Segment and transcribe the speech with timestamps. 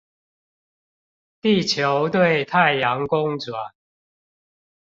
[1.41, 3.53] 地球對太陽公轉